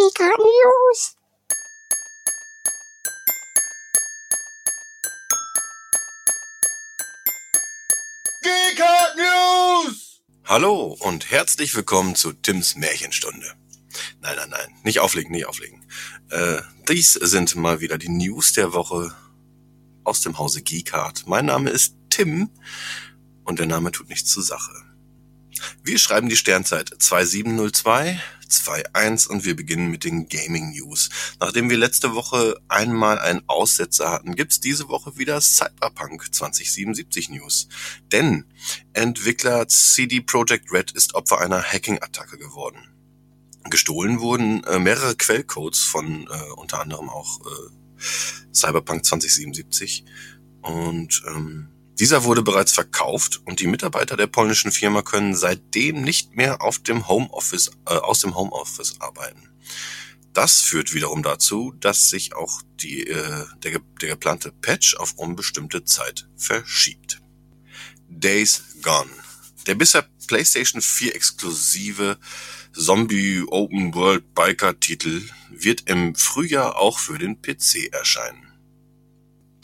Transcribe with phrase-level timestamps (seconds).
[0.00, 1.16] Giga News.
[8.40, 10.22] Geekart News!
[10.46, 13.54] Hallo und herzlich willkommen zu Tims Märchenstunde.
[14.22, 15.84] Nein, nein, nein, nicht auflegen, nicht auflegen.
[16.30, 19.14] Äh, dies sind mal wieder die News der Woche
[20.04, 21.24] aus dem Hause Geekart.
[21.26, 22.48] Mein Name ist Tim
[23.44, 24.72] und der Name tut nichts zur Sache.
[25.82, 28.18] Wir schreiben die Sternzeit 2702
[28.50, 31.08] 2.1 und wir beginnen mit den Gaming News.
[31.38, 37.68] Nachdem wir letzte Woche einmal einen Aussetzer hatten, gibt's diese Woche wieder Cyberpunk 2077 News.
[38.12, 38.44] Denn
[38.92, 42.78] Entwickler CD Projekt Red ist Opfer einer Hacking-Attacke geworden.
[43.68, 47.70] Gestohlen wurden äh, mehrere Quellcodes von äh, unter anderem auch äh,
[48.52, 50.04] Cyberpunk 2077
[50.62, 51.68] und ähm,
[52.00, 56.78] dieser wurde bereits verkauft und die Mitarbeiter der polnischen Firma können seitdem nicht mehr auf
[56.78, 59.50] dem Homeoffice, äh, aus dem Homeoffice arbeiten.
[60.32, 65.84] Das führt wiederum dazu, dass sich auch die, äh, der, der geplante Patch auf unbestimmte
[65.84, 67.20] Zeit verschiebt.
[68.08, 69.10] Days Gone.
[69.66, 72.18] Der bisher PlayStation 4 exklusive
[72.72, 78.49] Zombie Open World Biker Titel wird im Frühjahr auch für den PC erscheinen.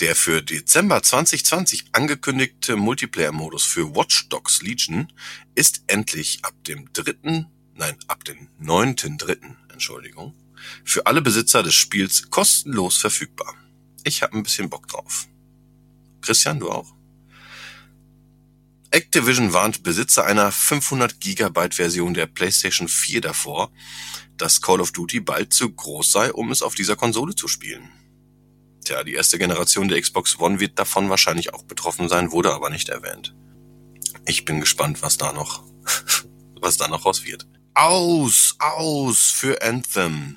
[0.00, 5.11] Der für Dezember 2020 angekündigte Multiplayer-Modus für Watch Dogs Legion
[5.55, 10.34] ist endlich ab dem dritten, nein, ab dem neunten dritten, Entschuldigung,
[10.84, 13.55] für alle Besitzer des Spiels kostenlos verfügbar.
[14.05, 15.28] Ich habe ein bisschen Bock drauf.
[16.20, 16.92] Christian, du auch?
[18.91, 23.72] Activision warnt Besitzer einer 500 Gigabyte Version der PlayStation 4 davor,
[24.36, 27.91] dass Call of Duty bald zu groß sei, um es auf dieser Konsole zu spielen.
[28.87, 32.70] Tja, die erste Generation der Xbox One wird davon wahrscheinlich auch betroffen sein, wurde aber
[32.70, 33.34] nicht erwähnt.
[34.27, 35.65] Ich bin gespannt, was da noch,
[36.61, 37.48] was da noch raus wird.
[37.75, 40.37] Aus, aus für Anthem.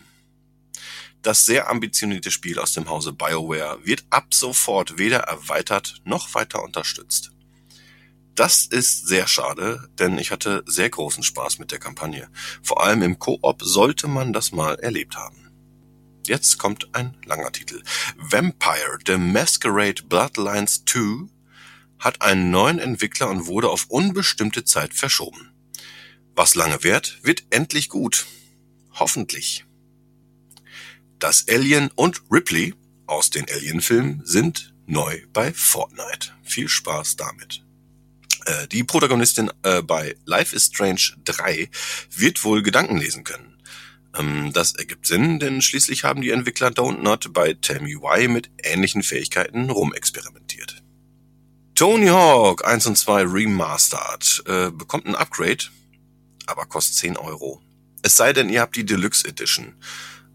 [1.22, 6.64] Das sehr ambitionierte Spiel aus dem Hause BioWare wird ab sofort weder erweitert noch weiter
[6.64, 7.32] unterstützt.
[8.34, 12.32] Das ist sehr schade, denn ich hatte sehr großen Spaß mit der Kampagne.
[12.64, 15.49] Vor allem im Koop sollte man das mal erlebt haben.
[16.26, 17.82] Jetzt kommt ein langer Titel.
[18.18, 21.28] Vampire The Masquerade Bloodlines 2
[22.00, 25.52] hat einen neuen Entwickler und wurde auf unbestimmte Zeit verschoben.
[26.36, 28.26] Was lange währt, wird endlich gut.
[28.94, 29.66] Hoffentlich.
[31.20, 32.74] Das Alien und Ripley
[33.06, 36.32] aus den Alien-Filmen sind neu bei Fortnite.
[36.44, 37.66] Viel Spaß damit.
[38.46, 41.70] Äh, die Protagonistin äh, bei Life is Strange 3
[42.16, 43.62] wird wohl Gedanken lesen können.
[44.20, 48.28] Ähm, das ergibt Sinn, denn schließlich haben die Entwickler Don't Not bei Tell Me Why
[48.28, 50.84] mit ähnlichen Fähigkeiten rumexperimentiert.
[51.76, 55.66] Tony Hawk 1 und 2 Remastered äh, bekommt ein Upgrade,
[56.46, 57.62] aber kostet 10 Euro.
[58.02, 59.76] Es sei denn, ihr habt die Deluxe Edition.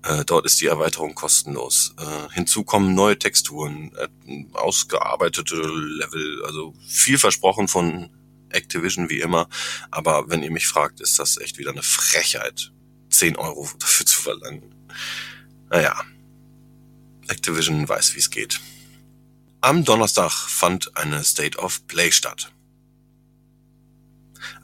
[0.03, 1.95] Äh, dort ist die Erweiterung kostenlos.
[1.99, 8.11] Äh, hinzu kommen neue Texturen, äh, ausgearbeitete Level, also viel versprochen von
[8.51, 9.49] Activision wie immer.
[9.91, 12.74] Aber wenn ihr mich fragt, ist das echt wieder eine Frechheit.
[13.15, 14.75] 10 Euro dafür zu verlangen.
[15.71, 16.01] Naja,
[17.29, 18.61] Activision weiß, wie es geht.
[19.61, 22.53] Am Donnerstag fand eine State of Play statt.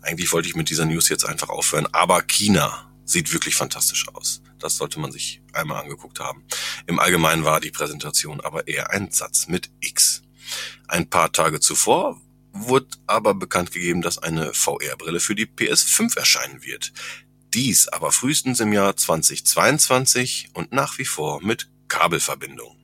[0.03, 4.43] Eigentlich wollte ich mit dieser News jetzt einfach aufhören, aber China sieht wirklich fantastisch aus.
[4.59, 6.45] Das sollte man sich einmal angeguckt haben.
[6.87, 10.23] Im Allgemeinen war die Präsentation aber eher ein Satz mit X.
[10.87, 12.21] Ein paar Tage zuvor
[12.53, 16.93] wurde aber bekannt gegeben, dass eine VR-Brille für die PS5 erscheinen wird.
[17.53, 22.77] Dies aber frühestens im Jahr 2022 und nach wie vor mit Kabelverbindung.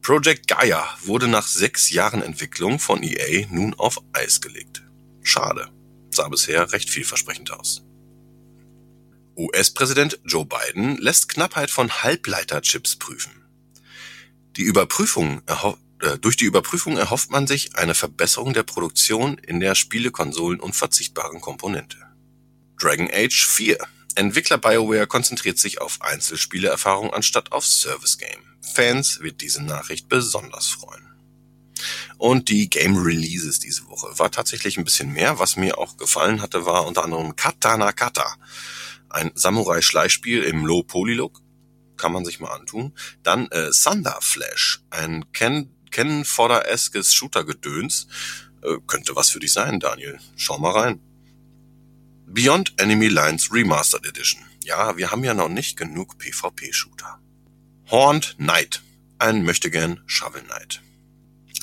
[0.00, 4.82] Project Gaia wurde nach sechs Jahren Entwicklung von EA nun auf Eis gelegt.
[5.22, 5.68] Schade,
[6.10, 7.84] sah bisher recht vielversprechend aus.
[9.36, 13.44] US-Präsident Joe Biden lässt Knappheit von Halbleiterchips prüfen.
[14.56, 19.74] Die Überprüfung äh, durch die Überprüfung erhofft man sich eine Verbesserung der Produktion in der
[19.74, 22.11] Spielekonsolen unverzichtbaren Komponente.
[22.82, 23.78] Dragon Age 4.
[24.16, 28.40] Entwickler BioWare konzentriert sich auf Einzelspielerfahrung anstatt auf Service Game.
[28.60, 31.06] Fans wird diese Nachricht besonders freuen.
[32.18, 35.38] Und die Game Releases diese Woche war tatsächlich ein bisschen mehr.
[35.38, 38.34] Was mir auch gefallen hatte, war unter anderem Katana Kata.
[39.08, 41.40] Ein Samurai-Schleichspiel im Low-Poly-Look.
[41.96, 42.94] Kann man sich mal antun.
[43.22, 44.82] Dann äh, Thunder Flash.
[44.90, 48.08] Ein Ken, Ken Fodder-eskes Shooter-Gedöns.
[48.62, 50.18] Äh, könnte was für dich sein, Daniel.
[50.36, 51.00] Schau mal rein.
[52.34, 54.42] Beyond Enemy Lines Remastered Edition.
[54.64, 57.20] Ja, wir haben ja noch nicht genug PvP-Shooter.
[57.90, 58.82] Horned Knight.
[59.18, 60.80] Ein Möchtegern Shovel Knight.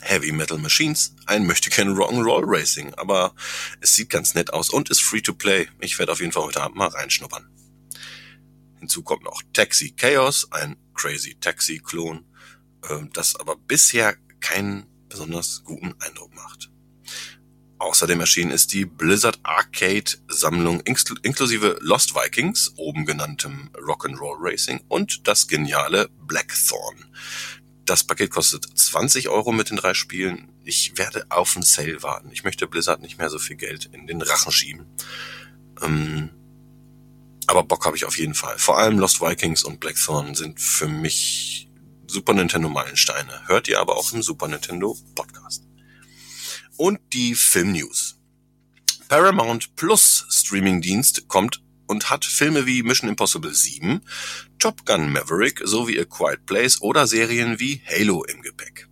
[0.02, 1.16] Heavy Metal Machines.
[1.26, 2.94] Ein Möchtegern Rock'n'Roll Racing.
[2.94, 3.34] Aber
[3.82, 5.68] es sieht ganz nett aus und ist free to play.
[5.80, 7.50] Ich werde auf jeden Fall heute Abend mal reinschnuppern.
[8.80, 12.26] Hinzu kommt noch Taxi Chaos, ein Crazy Taxi-Klon,
[12.88, 16.69] äh, das aber bisher keinen besonders guten Eindruck macht.
[17.80, 25.28] Außerdem erschienen ist die Blizzard Arcade Sammlung inklusive Lost Vikings, oben genanntem Rock'n'Roll Racing und
[25.28, 27.06] das geniale Blackthorn.
[27.86, 30.50] Das Paket kostet 20 Euro mit den drei Spielen.
[30.64, 32.30] Ich werde auf den Sale warten.
[32.32, 34.86] Ich möchte Blizzard nicht mehr so viel Geld in den Rachen schieben.
[35.82, 36.30] Ähm,
[37.48, 38.60] aber Bock habe ich auf jeden Fall.
[38.60, 41.70] Vor allem Lost Vikings und Blackthorn sind für mich
[42.08, 43.48] Super Nintendo Meilensteine.
[43.48, 45.39] Hört ihr aber auch im Super Nintendo Podcast.
[46.80, 48.16] Und die Film News.
[49.10, 54.00] Paramount Plus Streamingdienst kommt und hat Filme wie Mission Impossible 7,
[54.60, 58.88] Top Gun Maverick sowie A Quiet Place oder Serien wie Halo im Gepäck.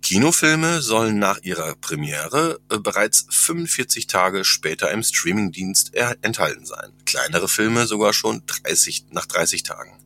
[0.00, 6.94] Kinofilme sollen nach ihrer Premiere äh, bereits 45 Tage später im Streamingdienst enthalten sein.
[7.04, 10.02] Kleinere Filme sogar schon 30, nach 30 Tagen.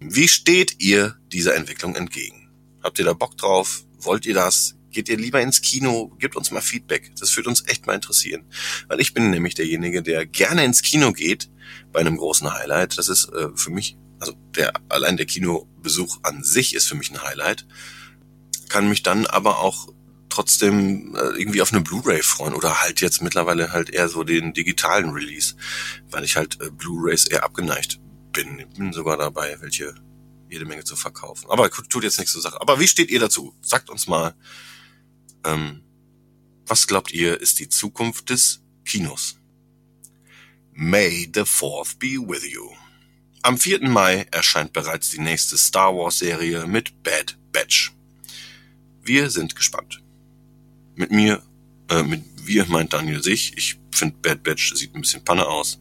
[0.00, 2.50] Wie steht ihr dieser Entwicklung entgegen?
[2.82, 3.84] Habt ihr da Bock drauf?
[3.98, 4.75] Wollt ihr das?
[4.96, 6.10] Geht ihr lieber ins Kino?
[6.18, 7.12] Gebt uns mal Feedback.
[7.20, 8.46] Das würde uns echt mal interessieren.
[8.88, 11.50] Weil ich bin nämlich derjenige, der gerne ins Kino geht
[11.92, 12.96] bei einem großen Highlight.
[12.96, 17.10] Das ist äh, für mich, also der, allein der Kinobesuch an sich ist für mich
[17.10, 17.66] ein Highlight
[18.68, 19.88] kann mich dann aber auch
[20.28, 24.52] trotzdem äh, irgendwie auf eine Blu-ray freuen oder halt jetzt mittlerweile halt eher so den
[24.52, 25.54] digitalen Release,
[26.10, 28.00] weil ich halt äh, Blu-rays eher abgeneigt
[28.32, 28.66] bin.
[28.76, 29.94] Bin sogar dabei, welche
[30.50, 31.48] jede Menge zu verkaufen.
[31.50, 32.60] Aber tut jetzt nichts zur Sache.
[32.60, 33.54] Aber wie steht ihr dazu?
[33.62, 34.34] Sagt uns mal,
[35.46, 35.82] ähm,
[36.66, 39.38] was glaubt ihr ist die Zukunft des Kinos?
[40.72, 42.70] May the Fourth be with you.
[43.42, 43.88] Am 4.
[43.88, 47.92] Mai erscheint bereits die nächste Star Wars Serie mit Bad Batch.
[49.02, 50.02] Wir sind gespannt.
[50.96, 51.42] Mit mir,
[51.88, 53.56] äh, mit wir meint Daniel sich.
[53.56, 55.80] Ich finde Bad Batch sieht ein bisschen Panne aus.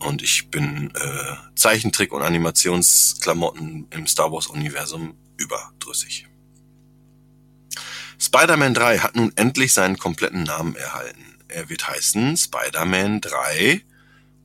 [0.00, 6.26] Und ich bin äh, Zeichentrick- und Animationsklamotten im Star Wars-Universum überdrüssig.
[8.34, 11.38] Spider-Man 3 hat nun endlich seinen kompletten Namen erhalten.
[11.46, 13.80] Er wird heißen Spider-Man 3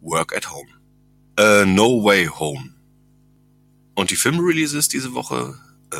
[0.01, 0.69] Work at Home.
[1.39, 2.75] Äh, no Way Home.
[3.95, 5.59] Und die Filmreleases diese Woche
[5.91, 5.97] äh,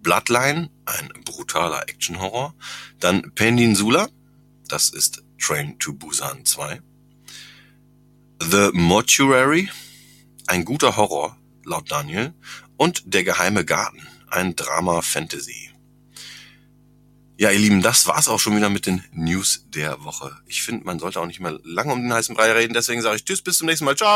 [0.00, 2.54] Bloodline, ein brutaler Action-Horror.
[3.00, 4.06] Dann Peninsula,
[4.68, 6.80] das ist Train to Busan 2.
[8.48, 9.68] The Mortuary,
[10.46, 12.32] ein guter Horror, laut Daniel.
[12.76, 15.73] Und Der geheime Garten, ein Drama-Fantasy.
[17.36, 20.36] Ja, ihr Lieben, das war's auch schon wieder mit den News der Woche.
[20.46, 23.16] Ich finde, man sollte auch nicht mehr lange um den heißen Brei reden, deswegen sage
[23.16, 23.96] ich Tschüss, bis zum nächsten Mal.
[23.96, 24.14] Ciao.